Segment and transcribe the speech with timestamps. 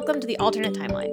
[0.00, 1.12] welcome to the alternate timeline.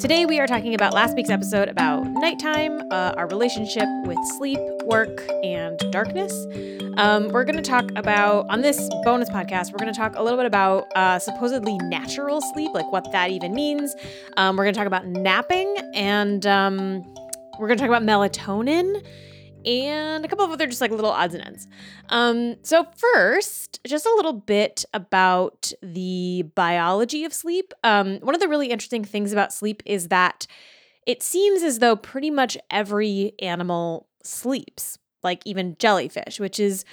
[0.00, 4.58] Today, we are talking about last week's episode about nighttime, uh, our relationship with sleep,
[4.86, 6.32] work, and darkness.
[6.96, 10.22] Um, we're going to talk about, on this bonus podcast, we're going to talk a
[10.22, 13.94] little bit about uh, supposedly natural sleep, like what that even means.
[14.38, 17.02] Um, we're going to talk about napping, and um,
[17.58, 19.04] we're going to talk about melatonin
[19.66, 21.66] and a couple of other just like little odds and ends.
[22.08, 27.74] Um, so first, just a little bit about the biology of sleep.
[27.82, 30.46] Um, one of the really interesting things about sleep is that
[31.06, 36.84] it seems as though pretty much every animal sleeps, like even jellyfish, which is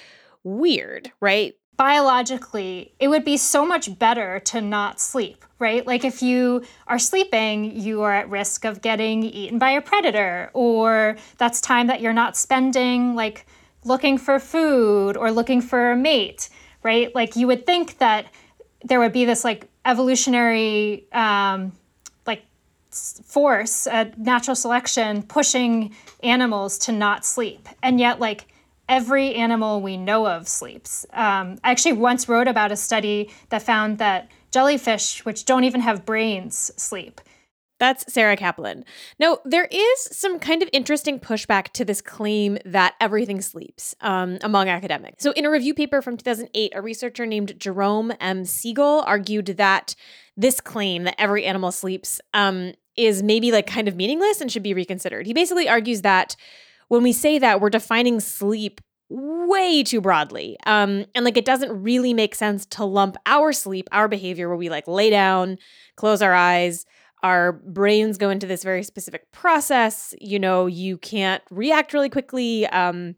[0.43, 1.55] weird, right?
[1.77, 5.85] Biologically, it would be so much better to not sleep, right?
[5.85, 10.49] Like if you are sleeping, you are at risk of getting eaten by a predator,
[10.53, 13.45] or that's time that you're not spending like
[13.85, 16.49] looking for food or looking for a mate,
[16.83, 17.13] right?
[17.15, 18.27] Like you would think that
[18.83, 21.73] there would be this like evolutionary um,
[22.25, 22.43] like
[22.91, 28.45] force, uh, natural selection pushing animals to not sleep, and yet like
[28.89, 31.05] every animal we know of sleeps.
[31.13, 35.81] Um, I actually once wrote about a study that found that jellyfish, which don't even
[35.81, 37.21] have brains, sleep.
[37.79, 38.85] That's Sarah Kaplan.
[39.19, 44.37] Now, there is some kind of interesting pushback to this claim that everything sleeps um,
[44.41, 45.21] among academics.
[45.21, 48.45] So, in a review paper from 2008, a researcher named Jerome M.
[48.45, 49.95] Siegel argued that
[50.37, 54.63] this claim that every animal sleeps um, is maybe like kind of meaningless and should
[54.63, 55.25] be reconsidered.
[55.25, 56.35] He basically argues that
[56.87, 60.57] when we say that, we're defining sleep way too broadly.
[60.65, 64.57] Um, and like it doesn't really make sense to lump our sleep, our behavior, where
[64.57, 65.57] we like lay down,
[65.95, 66.85] close our eyes,
[67.21, 70.13] our brains go into this very specific process.
[70.19, 72.67] You know, you can't react really quickly.
[72.67, 73.15] Um,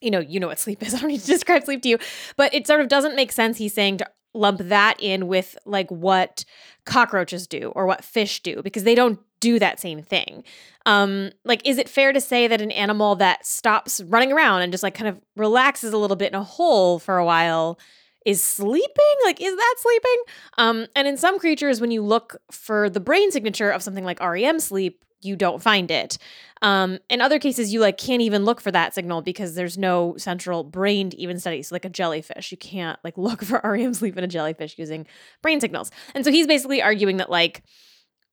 [0.00, 0.94] you know, you know what sleep is.
[0.94, 1.98] I don't need to describe sleep to you,
[2.36, 3.58] but it sort of doesn't make sense.
[3.58, 6.44] He's saying to lump that in with like what
[6.86, 10.44] cockroaches do or what fish do because they don't do that same thing.
[10.86, 14.72] Um, like, is it fair to say that an animal that stops running around and
[14.72, 17.78] just like kind of relaxes a little bit in a hole for a while
[18.24, 19.14] is sleeping?
[19.24, 20.16] Like, is that sleeping?
[20.58, 24.20] Um, and in some creatures, when you look for the brain signature of something like
[24.20, 26.18] REM sleep, you don't find it.
[26.62, 30.16] Um, in other cases, you like can't even look for that signal because there's no
[30.16, 31.62] central brain to even study.
[31.62, 35.06] So, like a jellyfish, you can't like look for REM sleep in a jellyfish using
[35.42, 35.90] brain signals.
[36.14, 37.62] And so he's basically arguing that like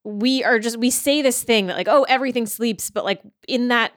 [0.03, 3.67] we are just we say this thing that like oh everything sleeps, but like in
[3.69, 3.93] that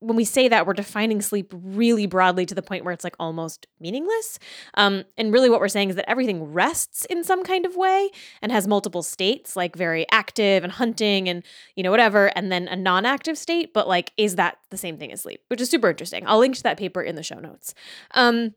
[0.00, 3.16] when we say that, we're defining sleep really broadly to the point where it's like
[3.18, 4.38] almost meaningless.
[4.74, 8.10] Um, and really, what we're saying is that everything rests in some kind of way
[8.42, 11.42] and has multiple states, like very active and hunting and,
[11.76, 13.72] you know, whatever, and then a non active state.
[13.72, 15.40] But like, is that the same thing as sleep?
[15.48, 16.24] Which is super interesting.
[16.26, 17.74] I'll link to that paper in the show notes.
[18.12, 18.54] Um,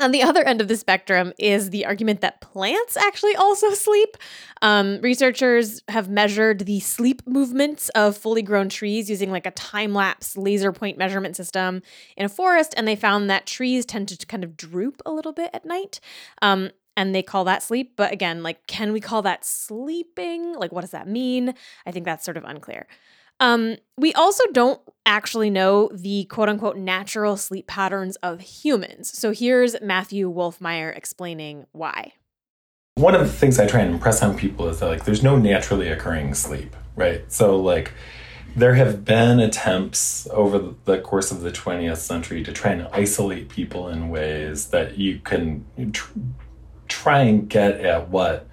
[0.00, 4.16] on the other end of the spectrum is the argument that plants actually also sleep.
[4.62, 9.94] Um, researchers have measured the sleep movements of fully grown trees using like a time
[9.94, 11.82] lapse laser point measurement system
[12.16, 15.32] in a forest, and they found that trees tend to kind of droop a little
[15.32, 16.00] bit at night.
[16.42, 17.92] Um, and they call that sleep.
[17.96, 20.54] But again, like, can we call that sleeping?
[20.54, 21.54] Like, what does that mean?
[21.86, 22.86] I think that's sort of unclear.
[23.40, 29.16] Um, we also don't actually know the quote unquote natural sleep patterns of humans.
[29.18, 32.12] So here's Matthew Wolf-Meyer explaining why.
[32.96, 35.36] One of the things I try and impress on people is that like there's no
[35.36, 37.30] naturally occurring sleep, right?
[37.32, 37.92] So like
[38.54, 43.48] there have been attempts over the course of the 20th century to try and isolate
[43.48, 46.12] people in ways that you can tr-
[46.88, 48.46] try and get at what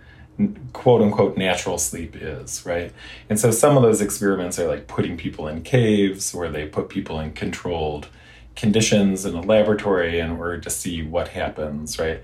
[0.73, 2.93] quote unquote natural sleep is, right?
[3.29, 6.89] And so some of those experiments are like putting people in caves where they put
[6.89, 8.07] people in controlled
[8.55, 12.21] conditions in a laboratory in order to see what happens, right?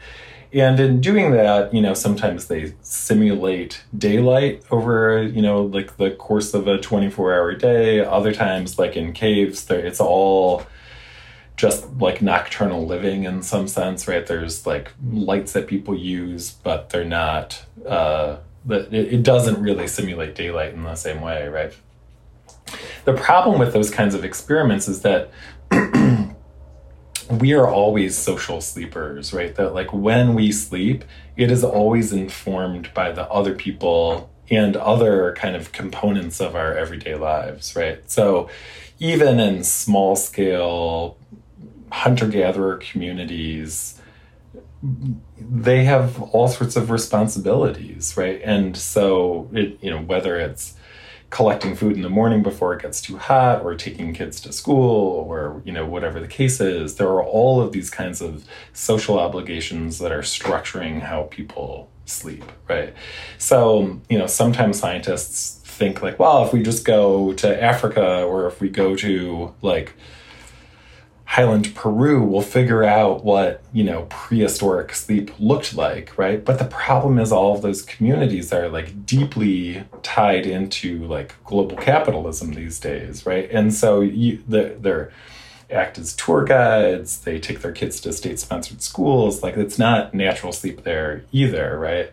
[0.53, 6.11] And in doing that, you know, sometimes they simulate daylight over, you know, like the
[6.11, 8.01] course of a 24 hour day.
[8.01, 10.63] Other times, like in caves, it's all
[11.55, 14.25] just like nocturnal living in some sense, right?
[14.25, 18.37] There's like lights that people use, but they're not, uh,
[18.69, 21.73] it, it doesn't really simulate daylight in the same way, right?
[23.05, 25.29] The problem with those kinds of experiments is that
[27.29, 29.53] we are always social sleepers, right?
[29.55, 31.03] That like when we sleep,
[31.35, 36.75] it is always informed by the other people and other kind of components of our
[36.75, 38.09] everyday lives, right?
[38.09, 38.49] So
[38.99, 41.17] even in small scale
[41.93, 44.01] hunter gatherer communities
[45.39, 48.41] they have all sorts of responsibilities right?
[48.43, 50.75] And so it you know whether it's
[51.29, 55.23] collecting food in the morning before it gets too hot or taking kids to school
[55.27, 58.43] or you know whatever the case is there are all of these kinds of
[58.73, 62.93] social obligations that are structuring how people sleep right?
[63.37, 68.47] So you know sometimes scientists think like well if we just go to africa or
[68.47, 69.93] if we go to like
[71.33, 76.45] Highland Peru will figure out what, you know, prehistoric sleep looked like, right?
[76.45, 81.75] But the problem is all of those communities are like deeply tied into like global
[81.75, 83.49] capitalism these days, right?
[83.49, 85.11] And so you, the, they're
[85.71, 89.41] act as tour guides, they take their kids to state sponsored schools.
[89.41, 92.11] Like it's not natural sleep there either, right?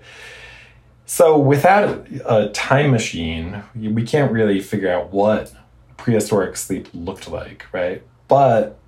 [1.04, 5.52] So without a time machine, we can't really figure out what
[5.98, 8.02] prehistoric sleep looked like, right?
[8.26, 8.79] But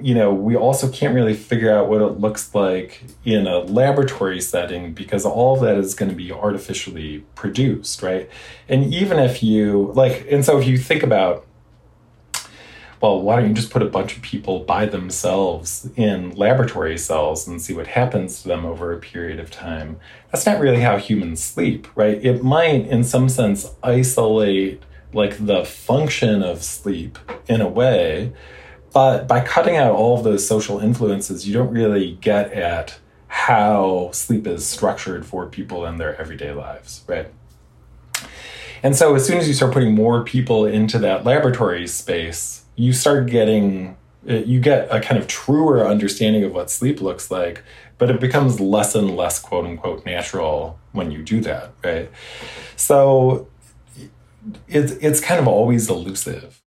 [0.00, 4.40] you know, we also can't really figure out what it looks like in a laboratory
[4.40, 8.28] setting because all of that is going to be artificially produced, right?
[8.68, 11.46] And even if you, like, and so if you think about,
[13.00, 17.48] well, why don't you just put a bunch of people by themselves in laboratory cells
[17.48, 19.98] and see what happens to them over a period of time?
[20.30, 22.22] That's not really how humans sleep, right?
[22.22, 24.82] It might, in some sense, isolate
[25.14, 27.18] like the function of sleep
[27.48, 28.32] in a way
[28.92, 32.98] but by cutting out all of those social influences, you don't really get at
[33.28, 37.28] how sleep is structured for people in their everyday lives, right?
[38.82, 42.92] And so as soon as you start putting more people into that laboratory space, you
[42.92, 43.96] start getting
[44.28, 47.62] uh, you get a kind of truer understanding of what sleep looks like,
[47.96, 52.10] but it becomes less and less quote unquote natural when you do that, right?
[52.76, 53.48] So
[54.68, 56.59] it's it's kind of always elusive.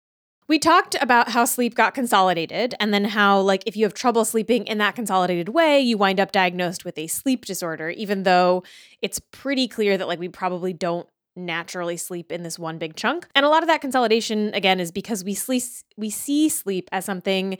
[0.52, 4.22] We talked about how sleep got consolidated and then how, like, if you have trouble
[4.22, 8.62] sleeping in that consolidated way, you wind up diagnosed with a sleep disorder, even though
[9.00, 13.26] it's pretty clear that, like, we probably don't naturally sleep in this one big chunk.
[13.34, 15.62] And a lot of that consolidation, again, is because we sleep,
[15.96, 17.56] we see sleep as something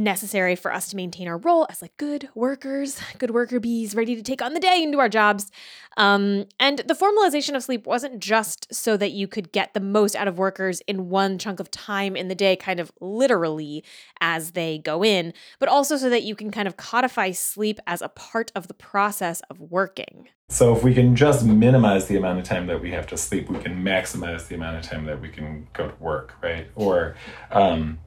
[0.00, 4.16] necessary for us to maintain our role as like good workers, good worker bees, ready
[4.16, 5.50] to take on the day and do our jobs.
[5.96, 10.16] Um, and the formalization of sleep wasn't just so that you could get the most
[10.16, 13.84] out of workers in one chunk of time in the day, kind of literally
[14.20, 18.00] as they go in, but also so that you can kind of codify sleep as
[18.00, 20.28] a part of the process of working.
[20.48, 23.48] So if we can just minimize the amount of time that we have to sleep,
[23.48, 26.68] we can maximize the amount of time that we can go to work, right?
[26.74, 27.14] Or
[27.52, 28.00] um,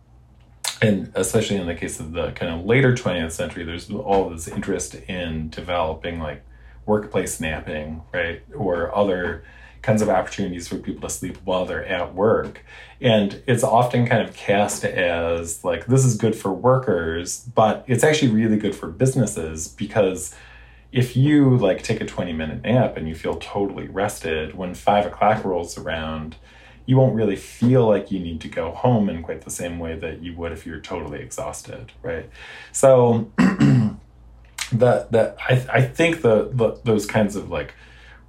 [0.83, 4.49] and especially in the case of the kind of later 20th century, there's all this
[4.49, 6.43] interest in developing like
[6.85, 8.41] workplace napping, right?
[8.53, 9.45] Or other
[9.81, 12.65] kinds of opportunities for people to sleep while they're at work.
[12.99, 18.03] And it's often kind of cast as like, this is good for workers, but it's
[18.03, 20.35] actually really good for businesses because
[20.91, 25.05] if you like take a 20 minute nap and you feel totally rested, when five
[25.05, 26.35] o'clock rolls around,
[26.85, 29.95] you won't really feel like you need to go home in quite the same way
[29.95, 32.29] that you would if you're totally exhausted, right?
[32.71, 37.73] So that that I I think the, the those kinds of like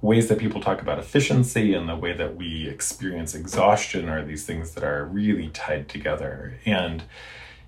[0.01, 4.45] ways that people talk about efficiency and the way that we experience exhaustion are these
[4.45, 7.03] things that are really tied together and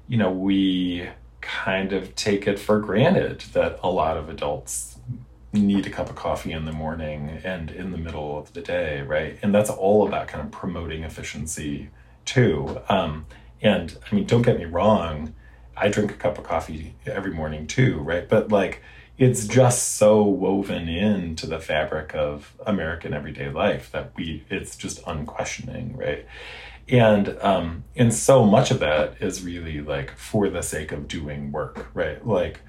[0.07, 1.07] you know we
[1.41, 4.96] kind of take it for granted that a lot of adults
[5.53, 9.01] need a cup of coffee in the morning and in the middle of the day,
[9.01, 9.39] right?
[9.41, 11.89] And that's all about kind of promoting efficiency
[12.25, 12.81] too.
[12.89, 13.25] Um,
[13.61, 15.33] and I mean, don't get me wrong,
[15.75, 18.27] I drink a cup of coffee every morning too, right?
[18.27, 18.81] But like,
[19.17, 25.01] it's just so woven into the fabric of American everyday life that we, it's just
[25.07, 26.25] unquestioning, right?
[26.89, 31.51] And um, and so much of that is really like for the sake of doing
[31.51, 32.25] work, right?
[32.25, 32.61] Like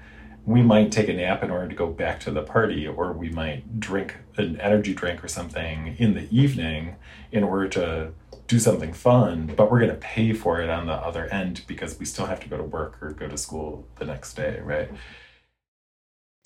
[0.49, 3.29] we might take a nap in order to go back to the party, or we
[3.29, 6.95] might drink an energy drink or something in the evening
[7.31, 8.11] in order to
[8.47, 11.99] do something fun, but we're going to pay for it on the other end because
[11.99, 14.89] we still have to go to work or go to school the next day, right?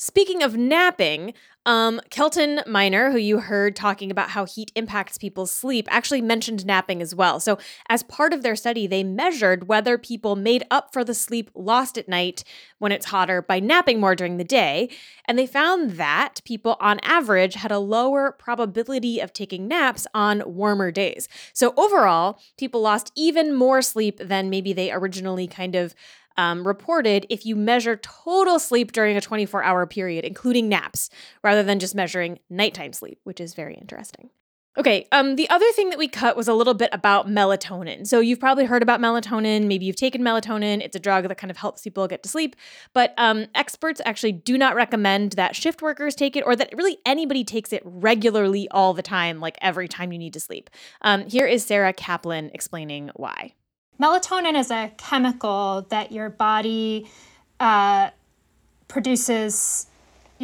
[0.03, 1.33] Speaking of napping,
[1.65, 6.65] um, Kelton Minor, who you heard talking about how heat impacts people's sleep, actually mentioned
[6.65, 7.39] napping as well.
[7.39, 7.57] So,
[7.87, 11.97] as part of their study, they measured whether people made up for the sleep lost
[11.97, 12.43] at night
[12.79, 14.89] when it's hotter by napping more during the day.
[15.25, 20.43] And they found that people on average had a lower probability of taking naps on
[20.45, 21.29] warmer days.
[21.53, 25.95] So, overall, people lost even more sleep than maybe they originally kind of
[26.37, 31.09] um, reported if you measure total sleep during a 24 hour period, including naps,
[31.43, 34.29] rather than just measuring nighttime sleep, which is very interesting.
[34.75, 38.07] Okay, um, the other thing that we cut was a little bit about melatonin.
[38.07, 39.67] So you've probably heard about melatonin.
[39.67, 40.81] Maybe you've taken melatonin.
[40.81, 42.55] It's a drug that kind of helps people get to sleep.
[42.91, 46.97] But um, experts actually do not recommend that shift workers take it or that really
[47.05, 50.71] anybody takes it regularly all the time, like every time you need to sleep.
[51.01, 53.53] Um, here is Sarah Kaplan explaining why.
[53.99, 57.09] Melatonin is a chemical that your body
[57.59, 58.09] uh,
[58.87, 59.87] produces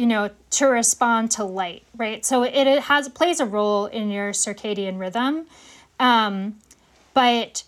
[0.00, 2.24] you know, to respond to light, right?
[2.24, 5.46] So it, it has plays a role in your circadian rhythm,
[5.98, 6.56] um,
[7.12, 7.64] but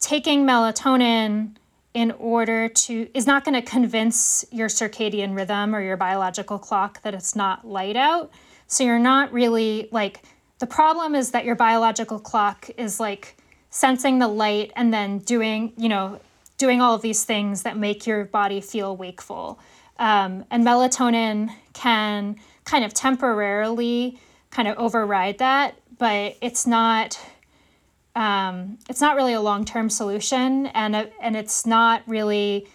[0.00, 1.54] taking melatonin
[1.94, 7.02] in order to is not going to convince your circadian rhythm or your biological clock
[7.02, 8.32] that it's not light out.
[8.66, 10.22] So you're not really like
[10.58, 13.36] the problem is that your biological clock is like
[13.70, 16.20] sensing the light and then doing, you know,
[16.58, 19.58] doing all of these things that make your body feel wakeful.
[19.98, 24.18] Um, and melatonin can kind of temporarily
[24.50, 27.18] kind of override that, but it's not
[28.16, 32.66] um, it's not really a long term solution, and and it's not really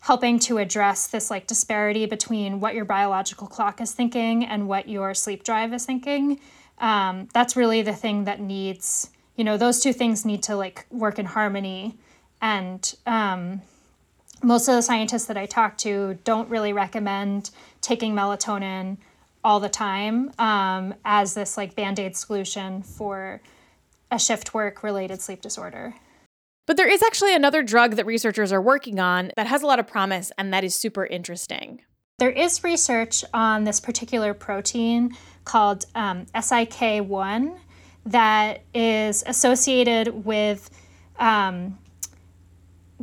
[0.00, 4.88] helping to address this like disparity between what your biological clock is thinking and what
[4.88, 6.38] your sleep drive is thinking.
[6.78, 10.86] Um, that's really the thing that needs you know those two things need to like
[10.90, 11.96] work in harmony
[12.42, 13.62] and um,
[14.42, 17.50] most of the scientists that I talk to don't really recommend
[17.80, 18.98] taking melatonin
[19.42, 23.40] all the time um, as this like band aid solution for
[24.10, 25.94] a shift work related sleep disorder.
[26.66, 29.78] But there is actually another drug that researchers are working on that has a lot
[29.78, 31.80] of promise and that is super interesting.
[32.18, 37.56] There is research on this particular protein called um, SIK1
[38.06, 40.70] that is associated with
[41.18, 41.78] um,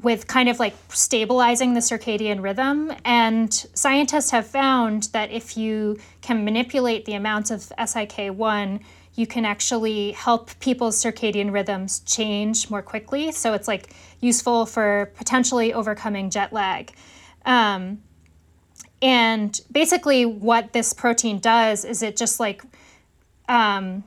[0.01, 2.91] with kind of like stabilizing the circadian rhythm.
[3.05, 8.81] And scientists have found that if you can manipulate the amounts of SIK1,
[9.15, 13.31] you can actually help people's circadian rhythms change more quickly.
[13.31, 16.91] So it's like useful for potentially overcoming jet lag.
[17.45, 18.01] Um,
[19.01, 22.63] and basically, what this protein does is it just like
[23.49, 24.03] um,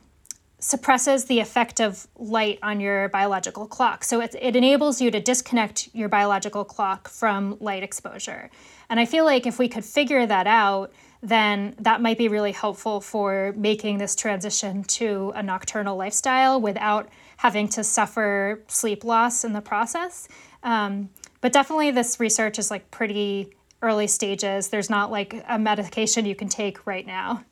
[0.67, 4.03] suppresses the effect of light on your biological clock.
[4.03, 8.51] So it, it enables you to disconnect your biological clock from light exposure.
[8.91, 10.93] And I feel like if we could figure that out,
[11.23, 17.11] then that might be really helpful for making this transition to a nocturnal lifestyle without
[17.37, 20.27] having to suffer sleep loss in the process.
[20.65, 21.11] Um,
[21.43, 24.67] but definitely, this research is like pretty early stages.
[24.71, 27.45] There's not like a medication you can take right now.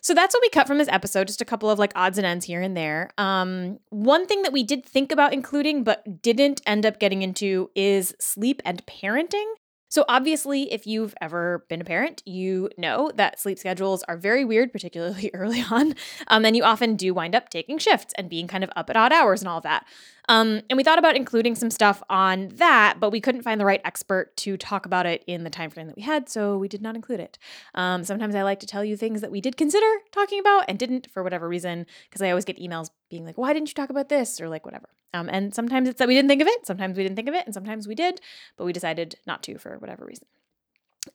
[0.00, 2.26] So that's what we cut from this episode, just a couple of like odds and
[2.26, 3.10] ends here and there.
[3.18, 7.70] Um, one thing that we did think about including but didn't end up getting into
[7.74, 9.46] is sleep and parenting.
[9.90, 14.44] So, obviously, if you've ever been a parent, you know that sleep schedules are very
[14.44, 15.96] weird, particularly early on.
[16.28, 18.96] Um, and you often do wind up taking shifts and being kind of up at
[18.96, 19.84] odd hours and all of that.
[20.28, 23.64] Um, and we thought about including some stuff on that, but we couldn't find the
[23.64, 26.68] right expert to talk about it in the time frame that we had, so we
[26.68, 27.36] did not include it.
[27.74, 30.78] Um, sometimes I like to tell you things that we did consider talking about and
[30.78, 33.90] didn't for whatever reason, because I always get emails being like, "Why didn't you talk
[33.90, 34.88] about this?" or like whatever.
[35.12, 37.34] Um, and sometimes it's that we didn't think of it, sometimes we didn't think of
[37.34, 38.20] it, and sometimes we did,
[38.56, 40.26] but we decided not to for whatever reason.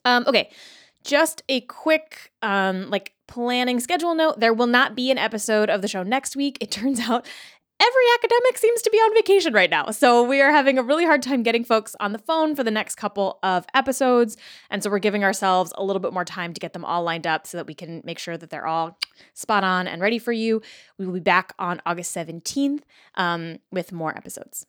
[0.03, 0.49] Um, okay,
[1.05, 5.81] just a quick um, like planning schedule note there will not be an episode of
[5.81, 7.25] the show next week it turns out
[7.79, 9.91] every academic seems to be on vacation right now.
[9.91, 12.71] So we are having a really hard time getting folks on the phone for the
[12.71, 14.37] next couple of episodes.
[14.69, 17.27] And so we're giving ourselves a little bit more time to get them all lined
[17.27, 18.97] up so that we can make sure that they're all
[19.33, 20.61] spot on and ready for you.
[20.97, 22.81] We will be back on August 17th
[23.15, 24.65] um, with more episodes.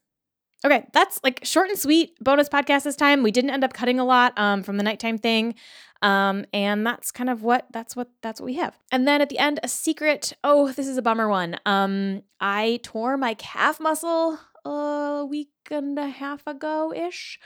[0.64, 3.22] Okay, that's like short and sweet bonus podcast this time.
[3.22, 5.54] We didn't end up cutting a lot um, from the nighttime thing.
[6.02, 8.78] Um, and that's kind of what that's what that's what we have.
[8.92, 10.32] And then at the end, a secret.
[10.44, 11.56] Oh, this is a bummer one.
[11.64, 17.38] Um, I tore my calf muscle a week and a half ago ish.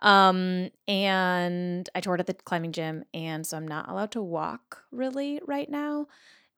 [0.00, 4.22] Um, and I tore it at the climbing gym, and so I'm not allowed to
[4.22, 6.06] walk really right now,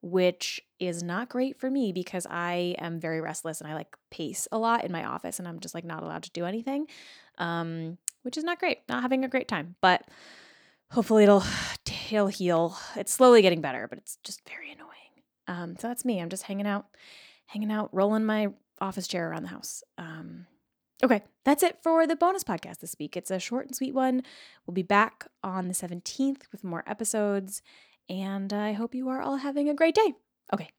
[0.02, 4.48] which is not great for me because I am very restless and I like pace
[4.50, 6.88] a lot in my office, and I'm just like not allowed to do anything.
[7.38, 8.80] Um, which is not great.
[8.88, 10.02] Not having a great time, but
[10.90, 11.44] hopefully it'll
[12.10, 12.76] it'll heal.
[12.96, 14.88] It's slowly getting better, but it's just very annoying.
[15.46, 16.20] Um, so that's me.
[16.20, 16.86] I'm just hanging out,
[17.46, 18.48] hanging out, rolling my
[18.80, 19.82] office chair around the house.
[19.96, 20.46] Um,
[21.02, 23.16] okay, that's it for the bonus podcast this week.
[23.16, 24.22] It's a short and sweet one.
[24.66, 27.62] We'll be back on the 17th with more episodes,
[28.08, 30.14] and I hope you are all having a great day.
[30.52, 30.70] Okay.